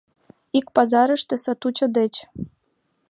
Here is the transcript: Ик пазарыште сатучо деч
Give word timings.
Ик 0.57 0.67
пазарыште 0.75 1.35
сатучо 1.43 1.85
деч 1.97 2.13